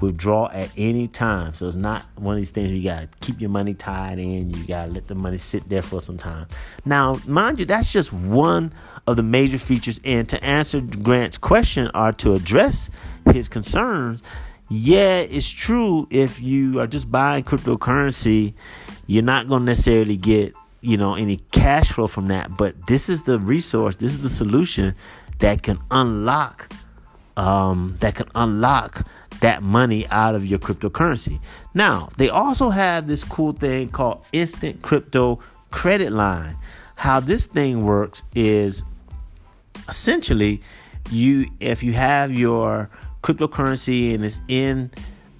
withdraw 0.00 0.50
at 0.52 0.70
any 0.76 1.08
time. 1.08 1.54
So 1.54 1.66
it's 1.66 1.76
not 1.76 2.02
one 2.16 2.34
of 2.34 2.40
these 2.40 2.50
things 2.50 2.70
you 2.70 2.82
got 2.82 3.00
to 3.00 3.18
keep 3.20 3.40
your 3.40 3.50
money 3.50 3.74
tied 3.74 4.18
in. 4.18 4.50
You 4.50 4.64
got 4.64 4.86
to 4.86 4.92
let 4.92 5.06
the 5.06 5.14
money 5.14 5.38
sit 5.38 5.68
there 5.68 5.82
for 5.82 6.00
some 6.00 6.18
time. 6.18 6.46
Now, 6.84 7.18
mind 7.26 7.60
you, 7.60 7.64
that's 7.64 7.90
just 7.90 8.12
one 8.12 8.72
of 9.06 9.16
the 9.16 9.22
major 9.22 9.58
features. 9.58 10.00
And 10.04 10.28
to 10.28 10.42
answer 10.44 10.80
Grant's 10.80 11.38
question 11.38 11.90
or 11.94 12.12
to 12.12 12.34
address 12.34 12.90
his 13.32 13.48
concerns, 13.48 14.22
yeah, 14.68 15.20
it's 15.20 15.48
true. 15.48 16.06
If 16.10 16.40
you 16.40 16.80
are 16.80 16.86
just 16.86 17.10
buying 17.10 17.44
cryptocurrency, 17.44 18.54
you're 19.06 19.22
not 19.22 19.48
going 19.48 19.62
to 19.62 19.66
necessarily 19.66 20.16
get 20.16 20.54
you 20.80 20.96
know 20.96 21.14
any 21.14 21.36
cash 21.52 21.92
flow 21.92 22.06
from 22.06 22.28
that. 22.28 22.56
But 22.56 22.86
this 22.86 23.08
is 23.08 23.22
the 23.22 23.38
resource. 23.38 23.96
This 23.96 24.12
is 24.12 24.22
the 24.22 24.30
solution 24.30 24.94
that 25.38 25.62
can 25.62 25.78
unlock 25.90 26.72
um, 27.36 27.96
that 28.00 28.14
can 28.14 28.28
unlock 28.34 29.06
that 29.40 29.62
money 29.62 30.06
out 30.08 30.34
of 30.34 30.46
your 30.46 30.58
cryptocurrency. 30.58 31.40
Now, 31.74 32.08
they 32.16 32.30
also 32.30 32.70
have 32.70 33.06
this 33.06 33.22
cool 33.22 33.52
thing 33.52 33.90
called 33.90 34.24
instant 34.32 34.82
crypto 34.82 35.40
credit 35.70 36.12
line. 36.12 36.56
How 36.94 37.20
this 37.20 37.46
thing 37.46 37.84
works 37.84 38.22
is 38.34 38.82
essentially 39.88 40.62
you 41.10 41.46
if 41.60 41.82
you 41.82 41.92
have 41.92 42.32
your 42.32 42.90
cryptocurrency 43.26 44.14
and 44.14 44.24
it's 44.24 44.40
in 44.48 44.90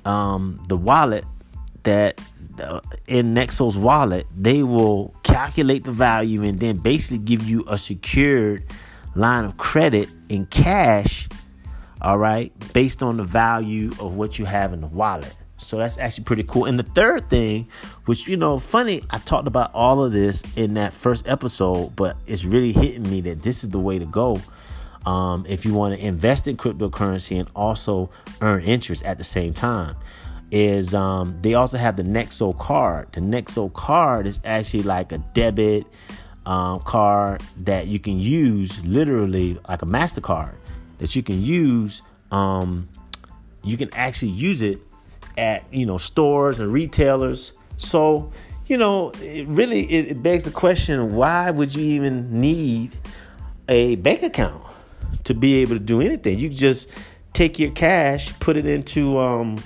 um, 0.04 0.60
the 0.68 0.76
wallet 0.76 1.24
that 1.84 2.20
uh, 2.60 2.80
in 3.06 3.34
Nexo's 3.34 3.76
wallet, 3.76 4.26
they 4.36 4.62
will 4.62 5.14
calculate 5.22 5.84
the 5.84 5.92
value 5.92 6.42
and 6.42 6.58
then 6.58 6.78
basically 6.78 7.18
give 7.18 7.42
you 7.42 7.64
a 7.68 7.78
secured 7.78 8.64
line 9.14 9.44
of 9.44 9.56
credit 9.56 10.08
in 10.28 10.46
cash 10.46 11.28
all 12.06 12.18
right, 12.18 12.52
based 12.72 13.02
on 13.02 13.16
the 13.16 13.24
value 13.24 13.90
of 14.00 14.16
what 14.16 14.38
you 14.38 14.44
have 14.44 14.72
in 14.72 14.80
the 14.80 14.86
wallet. 14.86 15.34
So 15.58 15.78
that's 15.78 15.98
actually 15.98 16.24
pretty 16.24 16.44
cool. 16.44 16.66
And 16.66 16.78
the 16.78 16.82
third 16.84 17.28
thing, 17.28 17.68
which 18.04 18.28
you 18.28 18.36
know, 18.36 18.58
funny, 18.58 19.02
I 19.10 19.18
talked 19.18 19.48
about 19.48 19.74
all 19.74 20.04
of 20.04 20.12
this 20.12 20.42
in 20.56 20.74
that 20.74 20.92
first 20.92 21.28
episode, 21.28 21.96
but 21.96 22.16
it's 22.26 22.44
really 22.44 22.72
hitting 22.72 23.10
me 23.10 23.22
that 23.22 23.42
this 23.42 23.64
is 23.64 23.70
the 23.70 23.80
way 23.80 23.98
to 23.98 24.04
go. 24.04 24.40
Um, 25.06 25.46
if 25.48 25.64
you 25.64 25.72
want 25.72 25.94
to 25.98 26.04
invest 26.04 26.48
in 26.48 26.56
cryptocurrency 26.56 27.38
and 27.38 27.48
also 27.54 28.10
earn 28.42 28.62
interest 28.62 29.04
at 29.04 29.18
the 29.18 29.24
same 29.24 29.54
time, 29.54 29.96
is 30.50 30.94
um, 30.94 31.38
they 31.42 31.54
also 31.54 31.78
have 31.78 31.96
the 31.96 32.02
Nexo 32.02 32.56
card. 32.58 33.12
The 33.12 33.20
Nexo 33.20 33.72
card 33.72 34.26
is 34.26 34.40
actually 34.44 34.82
like 34.82 35.12
a 35.12 35.18
debit 35.18 35.86
um, 36.44 36.80
card 36.80 37.42
that 37.58 37.86
you 37.86 37.98
can 37.98 38.18
use 38.18 38.84
literally 38.84 39.58
like 39.68 39.82
a 39.82 39.86
MasterCard 39.86 40.54
that 40.98 41.14
you 41.14 41.22
can 41.22 41.42
use. 41.42 42.02
Um, 42.30 42.88
you 43.62 43.76
can 43.76 43.92
actually 43.94 44.32
use 44.32 44.62
it 44.62 44.80
at 45.38 45.72
you 45.72 45.86
know 45.86 45.98
stores 45.98 46.58
and 46.58 46.72
retailers. 46.72 47.52
So 47.76 48.32
you 48.66 48.76
know, 48.76 49.12
it 49.20 49.46
really 49.46 49.82
it, 49.82 50.12
it 50.12 50.22
begs 50.22 50.44
the 50.44 50.50
question: 50.50 51.14
Why 51.14 51.50
would 51.52 51.74
you 51.74 51.84
even 51.84 52.40
need 52.40 52.96
a 53.68 53.96
bank 53.96 54.22
account 54.22 54.65
to 55.24 55.34
be 55.34 55.56
able 55.56 55.74
to 55.74 55.80
do 55.80 56.00
anything? 56.00 56.38
You 56.38 56.48
just 56.48 56.88
take 57.32 57.58
your 57.58 57.70
cash, 57.72 58.38
put 58.40 58.56
it 58.56 58.66
into 58.66 59.18
um, 59.18 59.62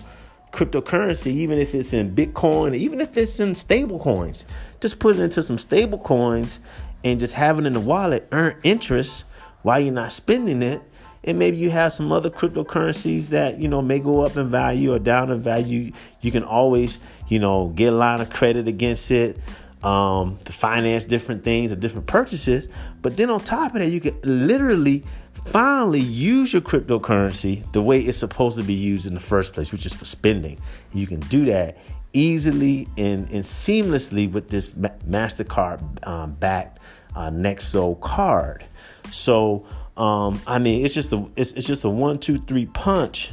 cryptocurrency, 0.53 1.29
even 1.29 1.59
if 1.59 1.75
it's 1.75 1.93
in 1.93 2.15
Bitcoin, 2.15 2.75
even 2.75 3.01
if 3.01 3.17
it's 3.17 3.39
in 3.41 3.55
stable 3.55 3.99
coins. 3.99 4.45
Just 4.81 4.99
put 4.99 5.17
it 5.17 5.23
into 5.23 5.43
some 5.43 5.59
stable 5.59 5.99
coins 5.99 6.61
and 7.05 7.21
just 7.21 7.35
have 7.35 7.59
it 7.59 7.67
in 7.67 7.73
the 7.73 7.81
wallet, 7.81 8.27
earn 8.33 8.57
interest 8.63 9.25
while 9.63 9.79
you're 9.79 9.93
not 9.93 10.13
spending 10.13 10.63
it, 10.63 10.83
and 11.25 11.39
maybe 11.39 11.57
you 11.57 11.71
have 11.71 11.93
some 11.93 12.13
other 12.13 12.31
cryptocurrencies 12.31 13.29
that 13.31 13.61
you 13.61 13.69
know 13.69 13.83
may 13.83 13.99
go 13.99 14.25
up 14.25 14.37
in 14.37 14.49
value 14.49 14.93
or 14.93 14.99
down 14.99 15.31
in 15.31 15.41
value 15.41 15.93
you 16.21 16.31
can 16.31 16.43
always 16.43 16.99
you 17.29 17.39
know 17.39 17.69
get 17.69 17.93
a 17.93 17.97
line 17.97 18.21
of 18.21 18.31
credit 18.31 18.67
against 18.67 19.11
it 19.11 19.39
um, 19.83 20.39
to 20.45 20.53
finance 20.53 21.05
different 21.05 21.45
things 21.45 21.73
or 21.73 21.77
different 21.77 22.07
purchases 22.07 22.69
but 23.03 23.17
then 23.17 23.31
on 23.31 23.41
top 23.41 23.75
of 23.75 23.81
that 23.81 23.91
you 23.91 24.01
can 24.01 24.19
literally 24.23 25.05
finally 25.47 26.01
use 26.01 26.53
your 26.53 26.63
cryptocurrency 26.63 27.71
the 27.73 27.83
way 27.83 28.01
it's 28.01 28.19
supposed 28.19 28.59
to 28.59 28.65
be 28.65 28.75
used 28.75 29.07
in 29.07 29.15
the 29.15 29.21
first 29.21 29.53
place 29.53 29.73
which 29.73 29.87
is 29.87 29.93
for 29.93 30.05
spending 30.05 30.59
you 30.93 31.07
can 31.07 31.21
do 31.21 31.45
that 31.45 31.79
easily 32.13 32.89
and, 32.97 33.29
and 33.31 33.45
seamlessly 33.45 34.31
with 34.31 34.49
this 34.49 34.69
mastercard 34.69 36.07
um, 36.07 36.33
backed 36.33 36.79
uh, 37.17 37.31
nexo 37.31 37.99
card 38.01 38.65
so 39.11 39.67
um, 40.01 40.41
I 40.47 40.59
mean, 40.59 40.85
it's 40.85 40.95
just 40.95 41.13
a 41.13 41.27
it's, 41.37 41.53
it's 41.53 41.67
just 41.67 41.85
a 41.85 41.91
one, 41.91 42.19
two, 42.19 42.39
three 42.39 42.65
punch 42.65 43.33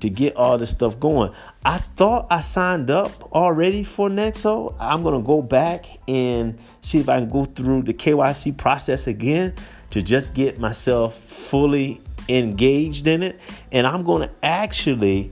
to 0.00 0.10
get 0.10 0.36
all 0.36 0.58
this 0.58 0.70
stuff 0.70 0.98
going. 0.98 1.32
I 1.64 1.78
thought 1.78 2.26
I 2.28 2.40
signed 2.40 2.90
up 2.90 3.32
already 3.32 3.84
for 3.84 4.08
Nexo. 4.08 4.74
I'm 4.80 5.04
gonna 5.04 5.22
go 5.22 5.42
back 5.42 5.86
and 6.08 6.58
see 6.80 6.98
if 6.98 7.08
I 7.08 7.20
can 7.20 7.30
go 7.30 7.44
through 7.44 7.82
the 7.82 7.94
KYC 7.94 8.56
process 8.56 9.06
again 9.06 9.54
to 9.90 10.02
just 10.02 10.34
get 10.34 10.58
myself 10.58 11.18
fully 11.18 12.00
engaged 12.28 13.06
in 13.06 13.22
it. 13.22 13.40
And 13.72 13.86
I'm 13.86 14.04
gonna 14.04 14.30
actually 14.42 15.30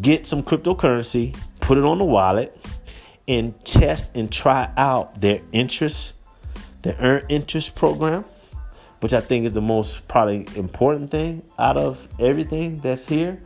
get 0.00 0.26
some 0.26 0.42
cryptocurrency, 0.42 1.36
put 1.60 1.78
it 1.78 1.84
on 1.84 1.98
the 1.98 2.04
wallet, 2.04 2.56
and 3.28 3.54
test 3.64 4.16
and 4.16 4.30
try 4.30 4.70
out 4.76 5.20
their 5.20 5.40
interest, 5.52 6.14
their 6.82 6.96
earn 6.98 7.26
interest 7.28 7.74
program 7.74 8.24
which 9.02 9.12
I 9.12 9.20
think 9.20 9.46
is 9.46 9.54
the 9.54 9.60
most 9.60 10.06
probably 10.06 10.46
important 10.54 11.10
thing 11.10 11.42
out 11.58 11.76
of 11.76 12.06
everything 12.20 12.78
that's 12.78 13.04
here. 13.04 13.42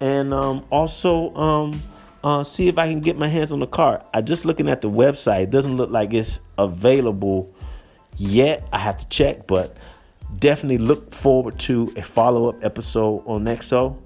And 0.00 0.34
um, 0.34 0.66
also 0.68 1.32
um, 1.36 1.80
uh, 2.24 2.42
see 2.42 2.66
if 2.66 2.76
I 2.76 2.88
can 2.88 2.98
get 3.00 3.16
my 3.16 3.28
hands 3.28 3.52
on 3.52 3.60
the 3.60 3.68
car. 3.68 4.04
I 4.12 4.20
just 4.20 4.44
looking 4.44 4.68
at 4.68 4.80
the 4.80 4.90
website, 4.90 5.44
it 5.44 5.50
doesn't 5.50 5.76
look 5.76 5.90
like 5.90 6.12
it's 6.12 6.40
available 6.58 7.54
yet. 8.16 8.66
I 8.72 8.78
have 8.78 8.98
to 8.98 9.08
check, 9.08 9.46
but 9.46 9.76
definitely 10.38 10.78
look 10.78 11.14
forward 11.14 11.58
to 11.60 11.92
a 11.96 12.02
follow 12.02 12.48
up 12.48 12.64
episode 12.64 13.22
on 13.26 13.44
Nexo. 13.44 14.02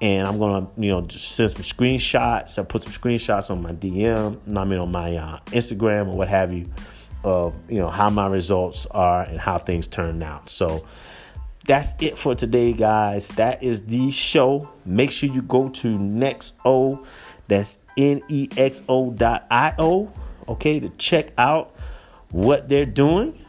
And 0.00 0.26
I'm 0.26 0.38
gonna, 0.38 0.68
you 0.76 0.90
know, 0.90 1.06
send 1.08 1.52
some 1.52 1.62
screenshots. 1.62 2.58
I 2.58 2.64
put 2.64 2.82
some 2.82 2.92
screenshots 2.92 3.50
on 3.50 3.62
my 3.62 3.72
DM, 3.72 4.38
I 4.56 4.64
mean 4.64 4.78
on 4.78 4.90
my 4.92 5.16
uh, 5.16 5.38
Instagram 5.46 6.08
or 6.08 6.16
what 6.16 6.28
have 6.28 6.52
you 6.52 6.68
of 7.22 7.54
you 7.70 7.78
know 7.78 7.88
how 7.88 8.10
my 8.10 8.26
results 8.26 8.86
are 8.90 9.22
and 9.22 9.40
how 9.40 9.58
things 9.58 9.88
turned 9.88 10.22
out. 10.22 10.50
So 10.50 10.84
that's 11.64 11.94
it 12.00 12.18
for 12.18 12.34
today, 12.34 12.74
guys. 12.74 13.28
That 13.28 13.62
is 13.62 13.86
the 13.86 14.10
show. 14.10 14.70
Make 14.84 15.10
sure 15.10 15.30
you 15.30 15.42
go 15.42 15.70
to 15.70 15.88
Nexo. 15.98 17.04
That's 17.48 17.78
N-E-X-O 17.96 19.10
dot 19.12 19.46
I-O. 19.50 20.12
Okay, 20.48 20.80
to 20.80 20.90
check 20.90 21.32
out 21.38 21.74
what 22.30 22.68
they're 22.68 22.84
doing 22.84 23.43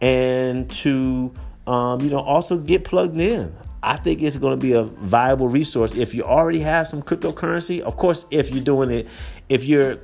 and 0.00 0.70
to 0.70 1.32
um, 1.66 2.00
you 2.00 2.10
know 2.10 2.20
also 2.20 2.58
get 2.58 2.84
plugged 2.84 3.18
in. 3.20 3.54
I 3.82 3.96
think 3.96 4.20
it's 4.22 4.36
going 4.36 4.58
to 4.58 4.62
be 4.62 4.72
a 4.72 4.82
viable 4.82 5.48
resource 5.48 5.94
if 5.94 6.14
you 6.14 6.22
already 6.24 6.60
have 6.60 6.86
some 6.86 7.02
cryptocurrency. 7.02 7.80
Of 7.80 7.96
course, 7.96 8.26
if 8.30 8.50
you're 8.50 8.64
doing 8.64 8.90
it, 8.90 9.08
if 9.48 9.64
you're 9.64 9.98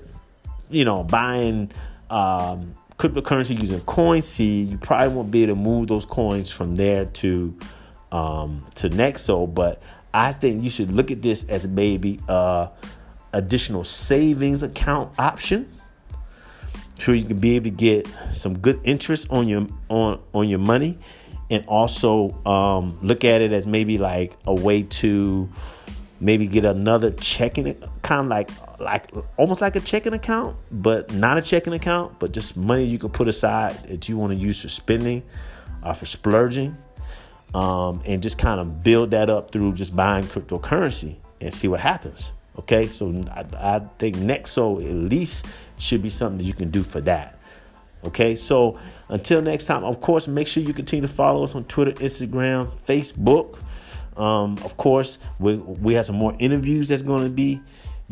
you 0.70 0.84
know 0.84 1.04
buying 1.04 1.70
um, 2.10 2.74
cryptocurrency 2.98 3.60
using 3.60 3.80
CoinSeed, 3.80 4.70
you 4.70 4.78
probably 4.78 5.08
won't 5.08 5.30
be 5.30 5.42
able 5.42 5.54
to 5.54 5.60
move 5.60 5.88
those 5.88 6.06
coins 6.06 6.50
from 6.50 6.76
there 6.76 7.04
to 7.06 7.56
um, 8.12 8.66
to 8.76 8.88
Nexo. 8.88 9.52
But 9.52 9.82
I 10.14 10.32
think 10.32 10.62
you 10.62 10.70
should 10.70 10.90
look 10.90 11.10
at 11.10 11.22
this 11.22 11.44
as 11.48 11.66
maybe 11.66 12.20
a 12.28 12.70
additional 13.32 13.84
savings 13.84 14.62
account 14.62 15.12
option, 15.18 15.70
so 16.98 17.12
you 17.12 17.24
can 17.24 17.38
be 17.38 17.56
able 17.56 17.64
to 17.64 17.70
get 17.70 18.08
some 18.32 18.58
good 18.58 18.80
interest 18.84 19.30
on 19.30 19.48
your 19.48 19.66
on 19.88 20.20
on 20.32 20.48
your 20.48 20.58
money, 20.58 20.98
and 21.50 21.64
also 21.66 22.30
um, 22.46 22.98
look 23.02 23.24
at 23.24 23.40
it 23.40 23.52
as 23.52 23.66
maybe 23.66 23.98
like 23.98 24.32
a 24.46 24.54
way 24.54 24.82
to 24.82 25.48
maybe 26.18 26.46
get 26.46 26.64
another 26.64 27.10
checking 27.10 27.74
kind 28.02 28.20
of 28.22 28.26
like 28.28 28.50
like 28.80 29.10
almost 29.36 29.60
like 29.60 29.76
a 29.76 29.80
checking 29.80 30.14
account, 30.14 30.56
but 30.70 31.12
not 31.12 31.38
a 31.38 31.42
checking 31.42 31.72
account, 31.72 32.18
but 32.18 32.32
just 32.32 32.56
money 32.56 32.84
you 32.84 32.98
can 32.98 33.10
put 33.10 33.28
aside 33.28 33.74
that 33.88 34.08
you 34.08 34.16
want 34.16 34.32
to 34.32 34.38
use 34.38 34.62
for 34.62 34.68
spending 34.68 35.22
or 35.84 35.94
for 35.94 36.06
splurging. 36.06 36.76
Um, 37.54 38.02
and 38.04 38.22
just 38.22 38.36
kind 38.36 38.60
of 38.60 38.82
build 38.82 39.12
that 39.12 39.30
up 39.30 39.50
through 39.50 39.72
just 39.74 39.96
buying 39.96 40.24
cryptocurrency 40.24 41.16
and 41.40 41.54
see 41.54 41.68
what 41.68 41.80
happens. 41.80 42.32
Okay, 42.58 42.86
so 42.86 43.24
I, 43.30 43.44
I 43.76 43.78
think 43.98 44.16
Nexo 44.16 44.84
at 44.84 44.94
least 44.94 45.46
should 45.78 46.02
be 46.02 46.10
something 46.10 46.38
that 46.38 46.44
you 46.44 46.54
can 46.54 46.70
do 46.70 46.82
for 46.82 47.00
that. 47.02 47.38
Okay, 48.04 48.36
so 48.36 48.78
until 49.08 49.42
next 49.42 49.66
time, 49.66 49.84
of 49.84 50.00
course, 50.00 50.28
make 50.28 50.46
sure 50.46 50.62
you 50.62 50.72
continue 50.72 51.06
to 51.06 51.12
follow 51.12 51.42
us 51.44 51.54
on 51.54 51.64
Twitter, 51.64 51.92
Instagram, 51.92 52.68
Facebook. 52.86 53.58
Um, 54.16 54.58
of 54.64 54.76
course, 54.76 55.18
we, 55.38 55.56
we 55.56 55.94
have 55.94 56.06
some 56.06 56.16
more 56.16 56.34
interviews 56.38 56.88
that's 56.88 57.02
going 57.02 57.24
to 57.24 57.30
be 57.30 57.60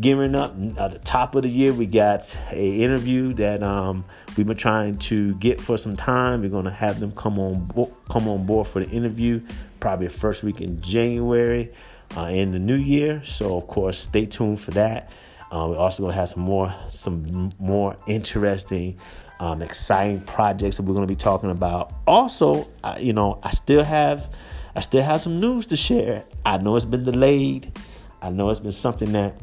gearing 0.00 0.35
up. 0.35 0.54
At 0.78 0.92
the 0.92 0.99
top 0.99 1.35
of 1.35 1.42
the 1.42 1.49
year, 1.49 1.73
we 1.73 1.87
got 1.87 2.37
a 2.50 2.83
interview 2.83 3.33
that 3.35 3.62
um, 3.62 4.04
we've 4.37 4.47
been 4.47 4.56
trying 4.56 4.99
to 4.99 5.35
get 5.37 5.61
for 5.61 5.76
some 5.76 5.97
time. 5.97 6.42
We're 6.42 6.50
going 6.50 6.64
to 6.64 6.71
have 6.71 7.00
them 7.00 7.12
come 7.12 7.38
on 7.38 7.64
bo- 7.66 7.97
come 8.11 8.28
on 8.28 8.47
board 8.47 8.66
for 8.66 8.85
the 8.85 8.90
interview, 8.90 9.40
probably 9.80 10.09
first 10.09 10.42
week 10.42 10.61
in 10.61 10.80
January 10.83 11.73
uh, 12.16 12.26
in 12.26 12.52
the 12.52 12.59
new 12.59 12.76
year. 12.76 13.23
So, 13.25 13.56
of 13.56 13.66
course, 13.66 13.99
stay 13.99 14.26
tuned 14.26 14.61
for 14.61 14.73
that. 14.73 15.11
Uh, 15.54 15.68
we're 15.68 15.76
also 15.76 16.08
to 16.08 16.12
have 16.12 16.28
some 16.28 16.42
more 16.42 16.75
some 16.88 17.52
more 17.58 17.96
interesting. 18.06 18.99
Um, 19.40 19.62
exciting 19.62 20.20
projects 20.23 20.76
that 20.76 20.84
we're 20.84 20.94
going 20.94 21.06
to 21.06 21.12
be 21.12 21.16
talking 21.16 21.50
about. 21.50 21.92
Also, 22.06 22.70
uh, 22.84 22.96
you 23.00 23.12
know, 23.12 23.40
I 23.42 23.50
still 23.50 23.82
have 23.82 24.32
I 24.75 24.80
still 24.80 25.02
have 25.02 25.20
some 25.20 25.38
news 25.38 25.66
to 25.66 25.76
share. 25.76 26.25
I 26.44 26.58
know 26.58 26.76
it's 26.76 26.84
been 26.84 27.04
delayed. 27.04 27.76
I 28.23 28.30
know 28.30 28.50
it's 28.50 28.61
been 28.61 28.73
something 28.73 29.12
that 29.12 29.34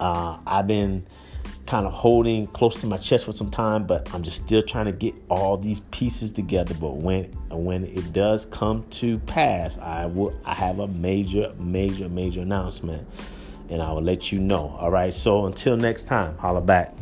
uh, 0.00 0.38
I've 0.46 0.66
been 0.66 1.06
kind 1.66 1.86
of 1.86 1.92
holding 1.92 2.46
close 2.48 2.80
to 2.80 2.86
my 2.86 2.96
chest 2.98 3.24
for 3.24 3.32
some 3.32 3.50
time, 3.50 3.86
but 3.86 4.12
I'm 4.12 4.22
just 4.22 4.42
still 4.42 4.62
trying 4.62 4.86
to 4.86 4.92
get 4.92 5.14
all 5.30 5.56
these 5.56 5.80
pieces 5.92 6.32
together. 6.32 6.74
But 6.74 6.96
when 6.96 7.24
when 7.50 7.84
it 7.84 8.12
does 8.12 8.46
come 8.46 8.84
to 8.90 9.18
pass, 9.20 9.78
I 9.78 10.06
will 10.06 10.38
I 10.44 10.54
have 10.54 10.78
a 10.80 10.88
major, 10.88 11.54
major, 11.58 12.08
major 12.08 12.40
announcement, 12.40 13.08
and 13.68 13.82
I 13.82 13.92
will 13.92 14.02
let 14.02 14.32
you 14.32 14.38
know. 14.38 14.76
All 14.78 14.90
right. 14.90 15.14
So 15.14 15.46
until 15.46 15.76
next 15.76 16.04
time, 16.04 16.36
holla 16.38 16.60
back. 16.60 16.94